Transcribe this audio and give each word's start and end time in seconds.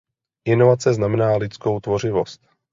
Inovace 0.45 0.93
znamená 0.93 1.37
lidskou 1.37 1.79
tvořivost. 1.79 2.41